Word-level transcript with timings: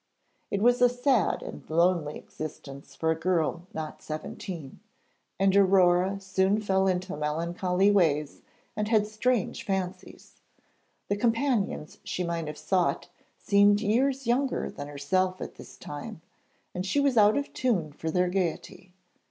It 0.49 0.63
was 0.63 0.81
a 0.81 0.89
sad 0.89 1.43
and 1.43 1.63
lonely 1.69 2.17
existence 2.17 2.95
for 2.95 3.11
a 3.11 3.15
girl 3.19 3.67
not 3.71 4.01
seventeen, 4.01 4.79
and 5.39 5.55
Aurore 5.55 6.19
soon 6.19 6.59
fell 6.59 6.87
into 6.87 7.15
melancholy 7.15 7.91
ways, 7.91 8.41
and 8.75 8.87
had 8.87 9.05
strange 9.05 9.63
fancies. 9.63 10.41
The 11.07 11.17
companions 11.17 11.99
she 12.03 12.23
might 12.23 12.47
have 12.47 12.57
sought 12.57 13.09
seemed 13.37 13.79
years 13.79 14.25
younger 14.25 14.71
than 14.71 14.87
herself 14.87 15.39
at 15.39 15.53
this 15.53 15.77
time, 15.77 16.21
and 16.73 16.83
she 16.83 16.99
was 16.99 17.15
out 17.15 17.37
of 17.37 17.53
tune 17.53 17.91
for 17.91 18.09
their 18.09 18.27
gaiety. 18.29 18.93